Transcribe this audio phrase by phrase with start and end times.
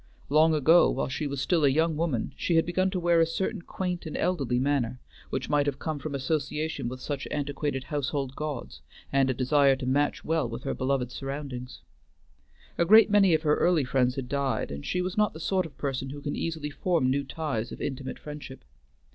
[0.29, 3.25] Long ago, while she was still a young woman, she had begun to wear a
[3.27, 8.35] certain quaint and elderly manner, which might have come from association with such antiquated household
[8.35, 8.81] gods
[9.13, 11.81] and a desire to match well with her beloved surroundings.
[12.79, 15.67] A great many of her early friends had died, and she was not the sort
[15.67, 18.65] of person who can easily form new ties of intimate friendship.